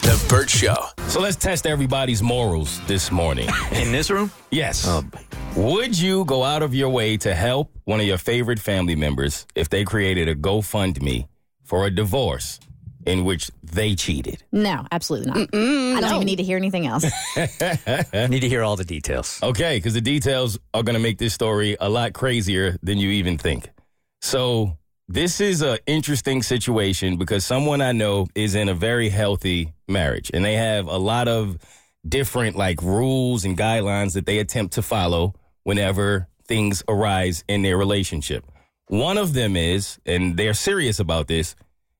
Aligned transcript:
The 0.00 0.26
Burt 0.28 0.50
Show. 0.50 0.74
So 1.08 1.20
let's 1.20 1.36
test 1.36 1.66
everybody's 1.66 2.22
morals 2.22 2.80
this 2.86 3.10
morning. 3.10 3.48
In 3.72 3.92
this 3.92 4.10
room? 4.10 4.30
Yes. 4.50 4.86
Oh, 4.86 5.02
Would 5.56 5.98
you 5.98 6.24
go 6.24 6.42
out 6.44 6.62
of 6.62 6.74
your 6.74 6.88
way 6.90 7.16
to 7.18 7.34
help 7.34 7.70
one 7.84 8.00
of 8.00 8.06
your 8.06 8.18
favorite 8.18 8.58
family 8.58 8.96
members 8.96 9.46
if 9.54 9.68
they 9.68 9.84
created 9.84 10.28
a 10.28 10.34
GoFundMe 10.34 11.28
for 11.64 11.86
a 11.86 11.90
divorce 11.90 12.60
in 13.06 13.24
which 13.24 13.50
they 13.62 13.94
cheated? 13.94 14.42
No, 14.52 14.86
absolutely 14.92 15.28
not. 15.28 15.36
I 15.54 16.00
don't 16.00 16.14
even 16.14 16.26
need 16.26 16.36
to 16.36 16.42
hear 16.44 16.56
anything 16.56 16.86
else. 16.86 17.04
I 17.36 18.26
need 18.30 18.40
to 18.40 18.48
hear 18.48 18.62
all 18.62 18.76
the 18.76 18.84
details. 18.84 19.38
Okay, 19.42 19.76
because 19.78 19.94
the 19.94 20.00
details 20.00 20.58
are 20.72 20.82
going 20.82 20.94
to 20.94 21.02
make 21.02 21.18
this 21.18 21.34
story 21.34 21.76
a 21.80 21.88
lot 21.88 22.12
crazier 22.12 22.76
than 22.82 22.98
you 22.98 23.10
even 23.10 23.38
think. 23.38 23.70
So, 24.22 24.78
this 25.08 25.40
is 25.40 25.62
an 25.62 25.78
interesting 25.86 26.42
situation 26.42 27.16
because 27.16 27.44
someone 27.44 27.80
I 27.80 27.92
know 27.92 28.26
is 28.34 28.54
in 28.54 28.68
a 28.68 28.74
very 28.74 29.10
healthy 29.10 29.74
marriage 29.86 30.30
and 30.32 30.44
they 30.44 30.54
have 30.54 30.86
a 30.86 30.96
lot 30.96 31.28
of 31.28 31.58
different 32.06 32.56
like 32.56 32.82
rules 32.82 33.44
and 33.44 33.56
guidelines 33.56 34.14
that 34.14 34.26
they 34.26 34.38
attempt 34.38 34.74
to 34.74 34.82
follow 34.82 35.34
whenever 35.62 36.28
things 36.46 36.82
arise 36.88 37.44
in 37.48 37.62
their 37.62 37.76
relationship. 37.76 38.44
One 38.88 39.18
of 39.18 39.32
them 39.32 39.56
is, 39.56 39.98
and 40.04 40.36
they're 40.36 40.54
serious 40.54 40.98
about 40.98 41.26
this, 41.26 41.54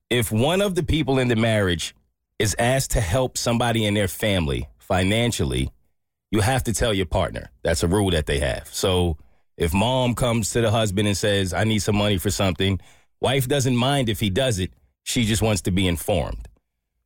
if 0.09 0.31
one 0.31 0.61
of 0.61 0.75
the 0.75 0.83
people 0.83 1.17
in 1.17 1.27
the 1.27 1.35
marriage 1.35 1.95
is 2.37 2.55
asked 2.59 2.91
to 2.91 3.01
help 3.01 3.37
somebody 3.37 3.85
in 3.85 3.93
their 3.93 4.07
family 4.07 4.67
financially, 4.77 5.71
you 6.31 6.41
have 6.41 6.63
to 6.63 6.73
tell 6.73 6.93
your 6.93 7.07
partner. 7.07 7.49
That's 7.63 7.81
a 7.81 7.87
rule 7.87 8.11
that 8.11 8.27
they 8.27 8.39
have. 8.39 8.67
So 8.71 9.17
if 9.57 9.73
mom 9.73 10.15
comes 10.15 10.49
to 10.51 10.61
the 10.61 10.71
husband 10.71 11.07
and 11.07 11.17
says, 11.17 11.53
I 11.53 11.63
need 11.63 11.79
some 11.79 11.95
money 11.95 12.17
for 12.17 12.29
something, 12.29 12.79
wife 13.21 13.47
doesn't 13.47 13.75
mind 13.75 14.09
if 14.09 14.19
he 14.19 14.29
does 14.29 14.59
it. 14.59 14.71
She 15.03 15.23
just 15.23 15.41
wants 15.41 15.61
to 15.63 15.71
be 15.71 15.87
informed. 15.87 16.47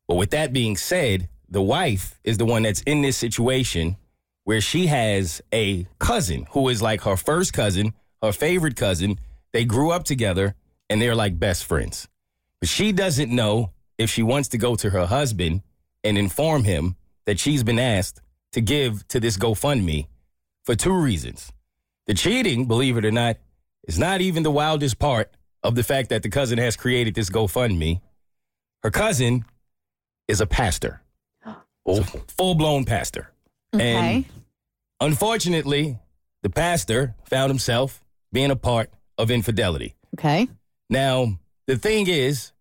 But 0.07 0.15
with 0.15 0.31
that 0.31 0.53
being 0.53 0.75
said, 0.77 1.29
the 1.49 1.61
wife 1.61 2.19
is 2.23 2.37
the 2.37 2.45
one 2.45 2.63
that's 2.63 2.81
in 2.81 3.01
this 3.01 3.17
situation 3.17 3.97
where 4.43 4.61
she 4.61 4.87
has 4.87 5.41
a 5.53 5.85
cousin 5.99 6.47
who 6.51 6.69
is 6.69 6.81
like 6.81 7.01
her 7.01 7.15
first 7.15 7.53
cousin, 7.53 7.93
her 8.21 8.31
favorite 8.31 8.75
cousin. 8.75 9.19
They 9.51 9.65
grew 9.65 9.91
up 9.91 10.03
together 10.03 10.55
and 10.89 11.01
they're 11.01 11.15
like 11.15 11.39
best 11.39 11.65
friends. 11.65 12.07
But 12.59 12.69
she 12.69 12.91
doesn't 12.91 13.33
know 13.33 13.71
if 13.97 14.09
she 14.09 14.23
wants 14.23 14.49
to 14.49 14.57
go 14.57 14.75
to 14.75 14.89
her 14.89 15.05
husband 15.05 15.61
and 16.03 16.17
inform 16.17 16.63
him 16.63 16.95
that 17.25 17.39
she's 17.39 17.63
been 17.63 17.79
asked 17.79 18.21
to 18.53 18.61
give 18.61 19.07
to 19.09 19.19
this 19.19 19.37
GoFundMe 19.37 20.07
for 20.63 20.75
two 20.75 20.93
reasons. 20.93 21.51
The 22.09 22.15
cheating, 22.15 22.65
believe 22.65 22.97
it 22.97 23.05
or 23.05 23.11
not, 23.11 23.37
is 23.87 23.99
not 23.99 24.19
even 24.19 24.41
the 24.41 24.49
wildest 24.49 24.97
part 24.97 25.29
of 25.61 25.75
the 25.75 25.83
fact 25.83 26.09
that 26.09 26.23
the 26.23 26.29
cousin 26.31 26.57
has 26.57 26.75
created 26.75 27.13
this 27.13 27.29
GoFundMe. 27.29 28.01
Her 28.81 28.89
cousin 28.89 29.45
is 30.27 30.41
a 30.41 30.47
pastor, 30.47 31.01
Oh, 31.85 32.01
full 32.35 32.55
blown 32.55 32.85
pastor. 32.85 33.31
Okay. 33.75 34.15
And 34.15 34.25
unfortunately, 34.99 35.99
the 36.41 36.49
pastor 36.49 37.13
found 37.25 37.51
himself 37.51 38.03
being 38.33 38.49
a 38.49 38.55
part 38.55 38.89
of 39.19 39.29
infidelity. 39.29 39.93
Okay. 40.17 40.47
Now, 40.89 41.37
the 41.67 41.77
thing 41.77 42.07
is, 42.07 42.53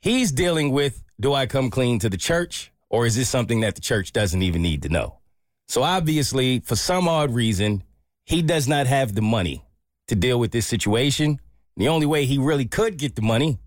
he's 0.00 0.32
dealing 0.32 0.72
with 0.72 1.04
do 1.20 1.32
I 1.32 1.46
come 1.46 1.70
clean 1.70 2.00
to 2.00 2.08
the 2.08 2.16
church 2.16 2.72
or 2.90 3.06
is 3.06 3.14
this 3.14 3.28
something 3.28 3.60
that 3.60 3.76
the 3.76 3.80
church 3.80 4.12
doesn't 4.12 4.42
even 4.42 4.60
need 4.60 4.82
to 4.82 4.88
know? 4.88 5.20
So 5.68 5.84
obviously, 5.84 6.58
for 6.58 6.74
some 6.74 7.06
odd 7.06 7.32
reason, 7.32 7.84
he 8.24 8.42
does 8.42 8.68
not 8.68 8.86
have 8.86 9.14
the 9.14 9.22
money 9.22 9.64
to 10.08 10.14
deal 10.14 10.38
with 10.38 10.52
this 10.52 10.66
situation. 10.66 11.40
The 11.76 11.88
only 11.88 12.06
way 12.06 12.24
he 12.24 12.38
really 12.38 12.66
could 12.66 12.96
get 12.98 13.16
the 13.16 13.22
money 13.22 13.58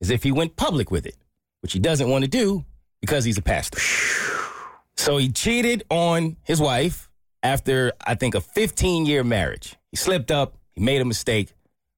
is 0.00 0.10
if 0.10 0.22
he 0.22 0.32
went 0.32 0.56
public 0.56 0.90
with 0.90 1.06
it, 1.06 1.16
which 1.60 1.72
he 1.72 1.78
doesn't 1.78 2.08
want 2.08 2.24
to 2.24 2.30
do 2.30 2.64
because 3.00 3.24
he's 3.24 3.38
a 3.38 3.42
pastor. 3.42 3.80
So 4.96 5.16
he 5.16 5.30
cheated 5.30 5.84
on 5.90 6.36
his 6.44 6.60
wife 6.60 7.08
after, 7.42 7.92
I 8.04 8.14
think, 8.14 8.34
a 8.34 8.40
15 8.40 9.06
year 9.06 9.24
marriage. 9.24 9.76
He 9.90 9.96
slipped 9.96 10.30
up, 10.30 10.56
he 10.72 10.80
made 10.80 11.00
a 11.00 11.04
mistake. 11.04 11.52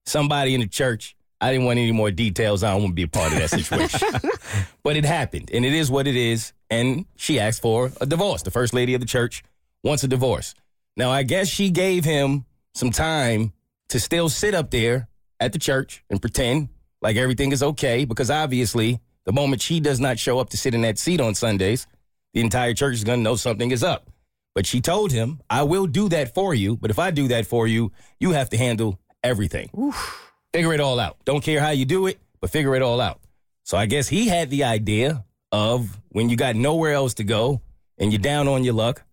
Somebody 0.05 0.53
in 0.53 0.61
the 0.61 0.67
church, 0.67 1.15
I 1.41 1.51
didn't 1.51 1.65
want 1.65 1.79
any 1.79 1.91
more 1.91 2.11
details. 2.11 2.63
I 2.63 2.71
don't 2.71 2.83
want 2.83 2.91
to 2.91 2.95
be 2.95 3.03
a 3.03 3.07
part 3.07 3.33
of 3.33 3.39
that 3.39 3.49
situation. 3.49 4.07
but 4.83 4.95
it 4.95 5.03
happened, 5.03 5.49
and 5.53 5.65
it 5.65 5.73
is 5.73 5.91
what 5.91 6.07
it 6.07 6.15
is. 6.15 6.53
And 6.69 7.05
she 7.15 7.39
asked 7.39 7.61
for 7.61 7.91
a 7.99 8.05
divorce. 8.05 8.43
The 8.43 8.51
first 8.51 8.73
lady 8.73 8.93
of 8.93 9.01
the 9.01 9.07
church 9.07 9.43
wants 9.83 10.03
a 10.03 10.07
divorce. 10.07 10.55
Now, 10.97 11.11
I 11.11 11.23
guess 11.23 11.47
she 11.47 11.69
gave 11.71 12.05
him 12.05 12.45
some 12.73 12.91
time 12.91 13.51
to 13.89 13.99
still 13.99 14.29
sit 14.29 14.53
up 14.53 14.71
there 14.71 15.07
at 15.39 15.51
the 15.51 15.59
church 15.59 16.03
and 16.09 16.21
pretend 16.21 16.69
like 17.01 17.17
everything 17.17 17.51
is 17.51 17.61
okay 17.61 18.05
because 18.05 18.31
obviously, 18.31 18.99
the 19.25 19.33
moment 19.33 19.61
she 19.61 19.79
does 19.79 19.99
not 19.99 20.19
show 20.19 20.39
up 20.39 20.49
to 20.51 20.57
sit 20.57 20.73
in 20.73 20.81
that 20.81 20.97
seat 20.97 21.19
on 21.19 21.35
Sundays, 21.35 21.87
the 22.33 22.41
entire 22.41 22.73
church 22.73 22.93
is 22.93 23.03
going 23.03 23.19
to 23.19 23.23
know 23.23 23.35
something 23.35 23.71
is 23.71 23.83
up. 23.83 24.09
But 24.53 24.65
she 24.65 24.79
told 24.79 25.11
him, 25.11 25.41
I 25.49 25.63
will 25.63 25.85
do 25.85 26.07
that 26.09 26.33
for 26.33 26.53
you. 26.53 26.77
But 26.77 26.91
if 26.91 26.99
I 26.99 27.11
do 27.11 27.27
that 27.27 27.45
for 27.45 27.67
you, 27.67 27.91
you 28.19 28.31
have 28.31 28.49
to 28.51 28.57
handle 28.57 28.99
everything. 29.23 29.69
Figure 30.53 30.73
it 30.73 30.79
all 30.79 30.99
out. 30.99 31.17
Don't 31.25 31.43
care 31.43 31.59
how 31.59 31.71
you 31.71 31.83
do 31.83 32.07
it, 32.07 32.19
but 32.39 32.49
figure 32.49 32.75
it 32.75 32.81
all 32.81 33.01
out. 33.01 33.19
So 33.63 33.77
I 33.77 33.85
guess 33.85 34.07
he 34.07 34.29
had 34.29 34.49
the 34.49 34.63
idea 34.63 35.25
of 35.51 35.99
when 36.09 36.29
you 36.29 36.37
got 36.37 36.55
nowhere 36.55 36.93
else 36.93 37.15
to 37.15 37.25
go 37.25 37.61
and 37.97 38.13
you're 38.13 38.21
down 38.21 38.47
on 38.47 38.63
your 38.63 38.73
luck, 38.73 39.03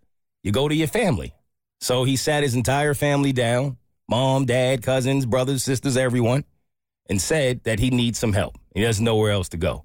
you 0.44 0.53
go 0.53 0.69
to 0.69 0.75
your 0.75 0.88
family. 0.88 1.34
So 1.82 2.04
he 2.04 2.16
sat 2.16 2.43
his 2.44 2.54
entire 2.54 2.94
family 2.94 3.32
down 3.32 3.76
mom, 4.09 4.47
dad, 4.47 4.82
cousins, 4.82 5.26
brothers, 5.26 5.65
sisters, 5.65 5.97
everyone 5.97 6.44
and 7.09 7.20
said 7.20 7.65
that 7.65 7.78
he 7.78 7.91
needs 7.91 8.19
some 8.19 8.32
help. 8.32 8.56
He 8.75 8.82
doesn't 8.82 9.04
know 9.04 9.16
where 9.16 9.32
else 9.32 9.48
to 9.50 9.56
go. 9.56 9.84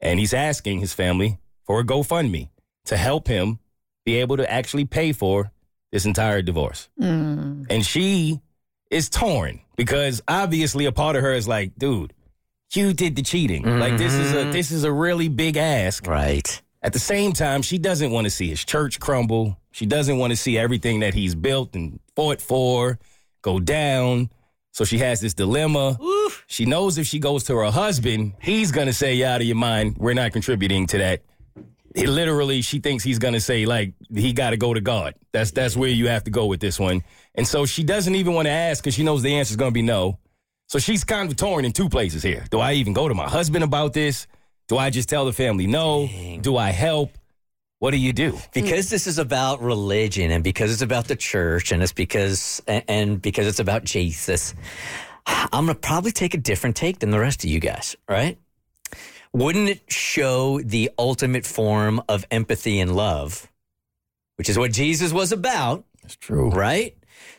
And 0.00 0.18
he's 0.18 0.32
asking 0.32 0.80
his 0.80 0.92
family 0.92 1.38
for 1.64 1.80
a 1.80 1.84
GoFundMe 1.84 2.48
to 2.86 2.96
help 2.96 3.28
him 3.28 3.58
be 4.04 4.16
able 4.16 4.36
to 4.36 4.50
actually 4.50 4.84
pay 4.84 5.12
for 5.12 5.52
this 5.90 6.06
entire 6.06 6.42
divorce. 6.42 6.88
Mm. 7.00 7.66
And 7.68 7.84
she 7.84 8.40
is 8.90 9.08
torn 9.08 9.60
because 9.76 10.22
obviously 10.26 10.86
a 10.86 10.92
part 10.92 11.16
of 11.16 11.22
her 11.22 11.32
is 11.32 11.46
like, 11.46 11.76
dude, 11.76 12.12
you 12.72 12.94
did 12.94 13.16
the 13.16 13.22
cheating. 13.22 13.64
Like 13.78 13.98
this 13.98 14.14
is 14.14 14.32
a 14.32 14.36
mm-hmm. 14.36 14.52
this 14.52 14.70
is 14.70 14.84
a 14.84 14.92
really 14.92 15.28
big 15.28 15.58
ask. 15.58 16.06
right. 16.06 16.62
At 16.82 16.92
the 16.92 16.98
same 16.98 17.32
time, 17.32 17.62
she 17.62 17.78
doesn't 17.78 18.10
want 18.10 18.24
to 18.24 18.30
see 18.30 18.48
his 18.48 18.64
church 18.64 18.98
crumble. 18.98 19.56
She 19.70 19.86
doesn't 19.86 20.18
want 20.18 20.32
to 20.32 20.36
see 20.36 20.58
everything 20.58 21.00
that 21.00 21.14
he's 21.14 21.34
built 21.34 21.74
and 21.74 22.00
fought 22.16 22.40
for 22.40 22.98
go 23.42 23.58
down. 23.58 24.30
So 24.72 24.84
she 24.84 24.98
has 24.98 25.20
this 25.20 25.34
dilemma. 25.34 25.98
She 26.46 26.64
knows 26.64 26.96
if 26.96 27.06
she 27.06 27.18
goes 27.18 27.44
to 27.44 27.56
her 27.56 27.70
husband, 27.70 28.34
he's 28.40 28.72
going 28.72 28.86
to 28.86 28.92
say, 28.92 29.14
"You 29.14 29.26
out 29.26 29.40
of 29.40 29.46
your 29.46 29.56
mind. 29.56 29.96
We're 29.98 30.14
not 30.14 30.32
contributing 30.32 30.86
to 30.88 30.98
that. 30.98 31.22
It 31.94 32.08
literally, 32.08 32.62
she 32.62 32.78
thinks 32.78 33.04
he's 33.04 33.18
going 33.18 33.34
to 33.34 33.40
say, 33.40 33.66
like, 33.66 33.92
he 34.14 34.32
got 34.32 34.50
to 34.50 34.56
go 34.56 34.72
to 34.72 34.80
God. 34.80 35.14
That's, 35.32 35.50
that's 35.50 35.76
where 35.76 35.90
you 35.90 36.08
have 36.08 36.24
to 36.24 36.30
go 36.30 36.46
with 36.46 36.58
this 36.60 36.80
one. 36.80 37.02
And 37.34 37.46
so 37.46 37.66
she 37.66 37.84
doesn't 37.84 38.14
even 38.14 38.32
want 38.32 38.46
to 38.46 38.50
ask 38.50 38.82
because 38.82 38.94
she 38.94 39.04
knows 39.04 39.22
the 39.22 39.34
answer 39.34 39.52
is 39.52 39.56
going 39.56 39.72
to 39.72 39.74
be 39.74 39.82
no. 39.82 40.18
So 40.68 40.78
she's 40.78 41.04
kind 41.04 41.30
of 41.30 41.36
torn 41.36 41.66
in 41.66 41.72
two 41.72 41.90
places 41.90 42.22
here. 42.22 42.46
Do 42.50 42.60
I 42.60 42.72
even 42.74 42.94
go 42.94 43.08
to 43.08 43.14
my 43.14 43.28
husband 43.28 43.62
about 43.62 43.92
this? 43.92 44.26
Do 44.72 44.78
I 44.78 44.88
just 44.88 45.10
tell 45.10 45.26
the 45.26 45.34
family 45.34 45.66
no? 45.66 46.08
Do 46.40 46.56
I 46.56 46.70
help? 46.70 47.18
What 47.80 47.90
do 47.90 47.98
you 47.98 48.14
do? 48.14 48.38
Because 48.54 48.88
this 48.88 49.06
is 49.06 49.18
about 49.18 49.60
religion 49.60 50.30
and 50.30 50.42
because 50.42 50.72
it's 50.72 50.80
about 50.80 51.08
the 51.08 51.14
church 51.14 51.72
and 51.72 51.82
it's 51.82 51.92
because 51.92 52.62
and- 52.66 52.82
and 52.88 53.20
because 53.20 53.46
it's 53.46 53.58
about 53.58 53.84
Jesus. 53.84 54.54
I'm 55.26 55.66
going 55.66 55.66
to 55.66 55.74
probably 55.74 56.10
take 56.10 56.32
a 56.32 56.38
different 56.38 56.74
take 56.74 57.00
than 57.00 57.10
the 57.10 57.20
rest 57.20 57.44
of 57.44 57.50
you 57.50 57.60
guys, 57.60 57.96
right? 58.08 58.38
Wouldn't 59.34 59.68
it 59.68 59.82
show 59.92 60.58
the 60.62 60.90
ultimate 60.98 61.44
form 61.44 62.00
of 62.08 62.24
empathy 62.30 62.80
and 62.80 62.96
love, 62.96 63.50
which 64.36 64.48
is 64.48 64.58
what 64.58 64.72
Jesus 64.72 65.12
was 65.12 65.32
about, 65.32 65.84
It's 66.02 66.16
true. 66.16 66.48
right? 66.48 66.96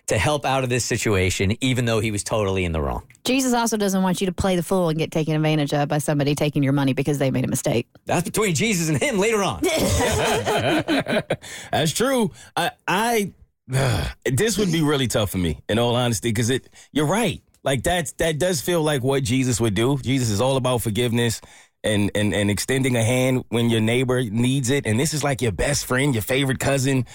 To 0.07 0.17
help 0.17 0.45
out 0.45 0.63
of 0.63 0.69
this 0.69 0.85
situation, 0.85 1.55
even 1.61 1.85
though 1.85 1.99
he 1.99 2.11
was 2.11 2.23
totally 2.23 2.65
in 2.65 2.71
the 2.71 2.81
wrong. 2.81 3.03
Jesus 3.23 3.53
also 3.53 3.77
doesn't 3.77 4.03
want 4.03 4.21
you 4.21 4.27
to 4.27 4.33
play 4.33 4.55
the 4.55 4.63
fool 4.63 4.89
and 4.89 4.97
get 4.97 5.11
taken 5.11 5.35
advantage 5.35 5.73
of 5.73 5.87
by 5.87 5.97
somebody 5.97 6.35
taking 6.35 6.63
your 6.63 6.73
money 6.73 6.93
because 6.93 7.17
they 7.17 7.31
made 7.31 7.45
a 7.45 7.47
mistake. 7.47 7.87
That's 8.05 8.23
between 8.23 8.55
Jesus 8.55 8.89
and 8.89 8.97
him 8.97 9.17
later 9.17 9.43
on. 9.43 9.61
That's 11.71 11.93
true. 11.93 12.31
I, 12.55 12.71
I 12.87 13.33
this 14.25 14.57
would 14.57 14.71
be 14.71 14.81
really 14.81 15.07
tough 15.07 15.31
for 15.31 15.37
me, 15.37 15.61
in 15.69 15.79
all 15.79 15.95
honesty, 15.95 16.29
because 16.29 16.49
it. 16.49 16.69
You're 16.91 17.07
right. 17.07 17.41
Like 17.63 17.83
that's 17.83 18.11
that 18.13 18.39
does 18.39 18.59
feel 18.59 18.81
like 18.81 19.03
what 19.03 19.23
Jesus 19.23 19.61
would 19.61 19.73
do. 19.73 19.97
Jesus 19.97 20.29
is 20.29 20.41
all 20.41 20.57
about 20.57 20.81
forgiveness 20.81 21.39
and 21.83 22.11
and 22.13 22.33
and 22.33 22.49
extending 22.49 22.95
a 22.95 23.03
hand 23.03 23.45
when 23.49 23.69
your 23.69 23.79
neighbor 23.79 24.21
needs 24.21 24.69
it. 24.69 24.85
And 24.85 24.99
this 24.99 25.13
is 25.13 25.23
like 25.23 25.41
your 25.41 25.53
best 25.53 25.85
friend, 25.85 26.13
your 26.13 26.21
favorite 26.21 26.59
cousin. 26.59 27.05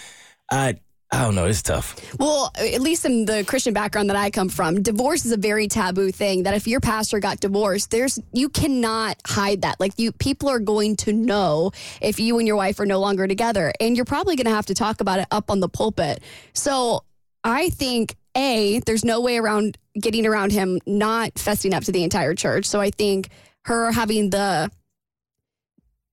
I 0.51 0.77
Oh, 1.11 1.17
I 1.17 1.23
don't 1.25 1.35
know. 1.35 1.47
It's 1.47 1.63
tough. 1.63 1.97
Well, 2.19 2.53
at 2.59 2.83
least 2.83 3.07
in 3.07 3.25
the 3.25 3.43
Christian 3.45 3.73
background 3.73 4.11
that 4.11 4.17
I 4.17 4.31
come 4.31 4.51
from, 4.51 4.83
divorce 4.83 5.25
is 5.25 5.33
a 5.33 5.39
very 5.39 5.67
taboo 5.67 6.13
thing. 6.13 6.43
That 6.43 6.53
if 6.53 6.67
your 6.67 6.81
pastor 6.81 7.19
got 7.19 7.41
divorced, 7.41 7.91
there's 7.91 8.19
you 8.35 8.51
cannot 8.51 9.17
hide 9.27 9.63
that. 9.63 9.81
Like 9.81 9.93
you, 9.97 10.13
people 10.13 10.51
are 10.51 10.59
going 10.59 10.97
to 10.97 11.15
know 11.15 11.73
if 12.03 12.21
you 12.21 12.39
and 12.39 12.47
your 12.47 12.57
wife 12.57 12.79
are 12.79 12.87
no 12.87 13.01
longer 13.01 13.27
together, 13.27 13.73
and 13.81 13.97
you're 13.97 14.05
probably 14.05 14.37
going 14.37 14.47
to 14.47 14.51
have 14.51 14.67
to 14.67 14.75
talk 14.75 15.01
about 15.01 15.19
it 15.19 15.27
up 15.31 15.51
on 15.51 15.61
the 15.61 15.69
pulpit. 15.69 16.23
So 16.53 17.05
I 17.43 17.71
think 17.71 18.15
a 18.37 18.81
there's 18.81 19.05
no 19.05 19.23
way 19.23 19.39
around 19.39 19.79
getting 19.99 20.27
around 20.27 20.53
him 20.53 20.79
not 20.87 21.35
fessing 21.35 21.73
up 21.73 21.85
to 21.85 21.93
the 21.93 22.05
entire 22.05 22.35
church. 22.35 22.67
So 22.67 22.81
I 22.81 22.91
think 22.91 23.31
her 23.65 23.93
having 23.93 24.29
the 24.31 24.71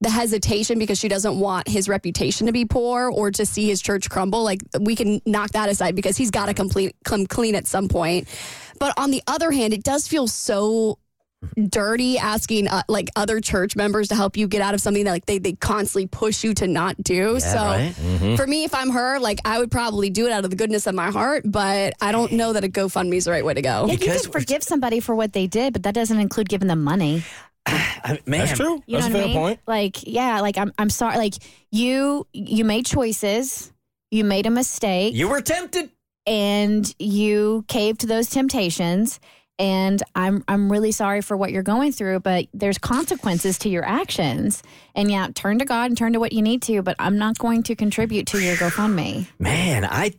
the 0.05 0.11
hesitation 0.11 0.77
because 0.77 0.99
she 0.99 1.07
doesn't 1.07 1.39
want 1.39 1.67
his 1.67 1.89
reputation 1.89 2.45
to 2.45 2.53
be 2.53 2.63
poor 2.63 3.09
or 3.09 3.31
to 3.31 3.43
see 3.43 3.67
his 3.67 3.81
church 3.81 4.07
crumble. 4.07 4.43
Like 4.43 4.61
we 4.79 4.95
can 4.95 5.19
knock 5.25 5.51
that 5.53 5.67
aside 5.67 5.95
because 5.95 6.15
he's 6.15 6.29
got 6.29 6.45
to 6.45 6.53
complete 6.53 6.95
come 7.03 7.25
clean 7.25 7.55
at 7.55 7.65
some 7.65 7.89
point. 7.89 8.27
But 8.79 8.93
on 8.97 9.09
the 9.09 9.23
other 9.25 9.51
hand, 9.51 9.73
it 9.73 9.83
does 9.83 10.07
feel 10.07 10.27
so 10.27 10.99
dirty 11.69 12.17
asking 12.19 12.67
uh, 12.67 12.83
like 12.87 13.09
other 13.15 13.41
church 13.41 13.75
members 13.75 14.09
to 14.09 14.15
help 14.15 14.37
you 14.37 14.47
get 14.47 14.61
out 14.61 14.75
of 14.75 14.81
something 14.81 15.05
that 15.05 15.11
like 15.11 15.25
they, 15.25 15.39
they 15.39 15.53
constantly 15.53 16.05
push 16.07 16.43
you 16.43 16.53
to 16.53 16.67
not 16.67 17.01
do. 17.01 17.39
so 17.39 17.57
right? 17.57 17.93
for 18.37 18.45
me, 18.45 18.63
if 18.63 18.75
I'm 18.75 18.91
her, 18.91 19.19
like 19.19 19.39
I 19.43 19.57
would 19.57 19.71
probably 19.71 20.11
do 20.11 20.27
it 20.27 20.31
out 20.31 20.43
of 20.43 20.51
the 20.51 20.55
goodness 20.55 20.85
of 20.85 20.93
my 20.93 21.09
heart, 21.09 21.43
but 21.45 21.93
I 21.99 22.11
don't 22.11 22.33
know 22.33 22.53
that 22.53 22.63
a 22.63 22.67
GoFundMe 22.67 23.15
is 23.15 23.25
the 23.25 23.31
right 23.31 23.45
way 23.45 23.55
to 23.55 23.61
go. 23.61 23.85
Yeah, 23.87 23.93
you 23.93 23.99
Because 23.99 24.23
can 24.23 24.31
forgive 24.31 24.63
somebody 24.63 24.99
for 24.99 25.15
what 25.15 25.33
they 25.33 25.47
did, 25.47 25.73
but 25.73 25.83
that 25.83 25.95
doesn't 25.95 26.19
include 26.19 26.47
giving 26.47 26.67
them 26.67 26.83
money. 26.83 27.23
I- 27.67 28.19
man, 28.25 28.45
That's 28.47 28.59
true. 28.59 28.81
You 28.85 28.97
That's 28.99 29.09
know 29.09 29.15
a 29.15 29.17
what 29.17 29.19
fair 29.19 29.23
I 29.23 29.27
mean? 29.27 29.37
point. 29.37 29.59
Like, 29.67 29.97
yeah, 30.07 30.41
like 30.41 30.57
I'm 30.57 30.71
I'm 30.77 30.89
sorry. 30.89 31.17
Like 31.17 31.33
you 31.71 32.27
you 32.33 32.63
made 32.65 32.85
choices, 32.85 33.71
you 34.11 34.23
made 34.23 34.45
a 34.45 34.51
mistake, 34.51 35.15
You 35.15 35.27
were 35.29 35.41
tempted. 35.41 35.89
and 36.27 36.93
you 36.99 37.65
caved 37.67 38.01
to 38.01 38.07
those 38.07 38.29
temptations. 38.29 39.19
And 39.57 40.03
I'm 40.15 40.43
I'm 40.49 40.69
really 40.69 40.91
sorry 40.91 41.21
for 41.21 41.37
what 41.37 41.51
you're 41.53 41.63
going 41.63 41.93
through, 41.93 42.19
but 42.19 42.45
there's 42.53 42.77
consequences 42.77 43.57
to 43.59 43.69
your 43.69 43.85
actions. 43.85 44.61
And 44.95 45.09
yeah, 45.09 45.29
turn 45.33 45.59
to 45.59 45.65
God 45.65 45.85
and 45.91 45.97
turn 45.97 46.11
to 46.11 46.19
what 46.19 46.33
you 46.33 46.41
need 46.41 46.61
to, 46.63 46.81
but 46.81 46.97
I'm 46.99 47.17
not 47.17 47.37
going 47.37 47.63
to 47.63 47.75
contribute 47.75 48.27
to 48.27 48.39
your 48.39 48.57
GoFundMe. 48.57 49.27
Man, 49.39 49.85
I 49.85 50.11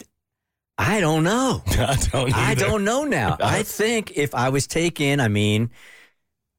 I 0.79 1.01
don't 1.01 1.23
know. 1.23 1.63
I 1.67 1.97
don't. 2.11 2.35
I 2.37 2.55
don't 2.55 2.85
know 2.85 3.05
now. 3.05 3.37
I 3.43 3.63
think 3.63 4.13
if 4.17 4.35
I 4.35 4.49
was 4.49 4.67
taken, 4.67 5.21
I 5.21 5.29
mean, 5.29 5.69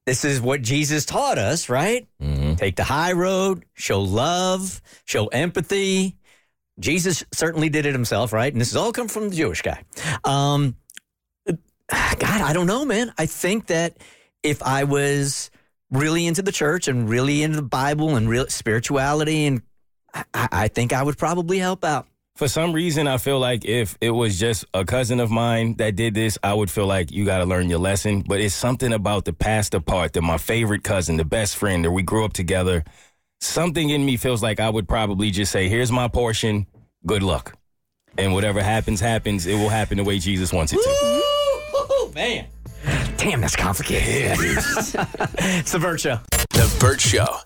this 0.08 0.24
is 0.24 0.40
what 0.40 0.62
Jesus 0.62 1.06
taught 1.06 1.38
us, 1.38 1.68
right? 1.68 2.08
Mhm. 2.24 2.58
Take 2.58 2.78
the 2.78 2.86
high 2.86 3.12
road, 3.12 3.66
show 3.74 4.02
love, 4.02 4.82
show 5.04 5.28
empathy. 5.28 6.16
Jesus 6.80 7.26
certainly 7.34 7.68
did 7.68 7.86
it 7.86 7.92
himself, 7.92 8.32
right? 8.32 8.52
And 8.52 8.62
this 8.62 8.70
has 8.70 8.78
all 8.78 8.94
come 8.94 9.10
from 9.10 9.30
the 9.30 9.36
Jewish 9.36 9.62
guy. 9.62 9.84
Um, 10.24 10.78
God, 11.46 12.24
I 12.42 12.54
don't 12.54 12.68
know, 12.68 12.86
man. 12.86 13.14
I 13.18 13.26
think 13.26 13.68
that 13.68 13.98
if 14.44 14.64
I 14.64 14.86
was 14.86 15.52
really 15.92 16.26
into 16.26 16.42
the 16.42 16.52
church 16.52 16.88
and 16.88 17.10
really 17.10 17.44
into 17.44 17.58
the 17.58 17.62
Bible 17.62 18.16
and 18.16 18.30
real 18.30 18.48
spirituality, 18.48 19.46
and 19.46 19.62
I, 20.14 20.24
I 20.34 20.68
think 20.70 20.94
I 20.94 21.04
would 21.04 21.18
probably 21.18 21.60
help 21.60 21.84
out. 21.84 22.08
For 22.38 22.48
some 22.48 22.72
reason, 22.72 23.08
I 23.08 23.18
feel 23.18 23.40
like 23.40 23.66
if 23.66 23.98
it 24.00 24.12
was 24.12 24.38
just 24.38 24.64
a 24.72 24.86
cousin 24.86 25.20
of 25.20 25.32
mine 25.32 25.74
that 25.78 25.96
did 25.96 26.14
this, 26.14 26.38
I 26.44 26.54
would 26.54 26.70
feel 26.70 26.86
like 26.86 27.12
you 27.12 27.26
got 27.26 27.40
to 27.40 27.46
learn 27.46 27.68
your 27.68 27.80
lesson. 27.80 28.22
But 28.22 28.42
it's 28.42 28.54
something 28.54 28.94
about 28.94 29.26
the 29.26 29.34
pastor 29.34 29.80
part 29.80 30.14
that 30.14 30.22
my 30.22 30.38
favorite 30.38 30.84
cousin, 30.84 31.18
the 31.18 31.26
best 31.26 31.56
friend, 31.56 31.84
that 31.84 31.90
we 31.90 32.04
grew 32.04 32.24
up 32.24 32.34
together. 32.34 32.84
Something 33.42 33.90
in 33.90 34.06
me 34.06 34.18
feels 34.18 34.44
like 34.44 34.60
I 34.60 34.70
would 34.70 34.88
probably 34.88 35.32
just 35.32 35.52
say, 35.52 35.68
"Here's 35.68 35.92
my 35.92 36.08
portion. 36.08 36.68
Good 37.08 37.24
luck." 37.24 37.58
And 38.20 38.34
whatever 38.34 38.62
happens, 38.62 39.00
happens. 39.00 39.48
It 39.48 39.56
will 39.56 39.70
happen 39.70 39.98
the 39.98 40.04
way 40.04 40.20
Jesus 40.20 40.54
wants 40.54 40.74
it 40.74 40.78
to. 40.78 41.24
Ooh, 41.92 42.12
man. 42.14 42.46
Damn, 43.18 43.42
that's 43.42 43.56
complicated. 43.56 44.38
it's 44.38 45.72
the 45.72 45.80
Burt 45.82 46.02
Show. 46.02 46.20
The 46.52 46.78
Burt 46.80 47.02
Show. 47.02 47.40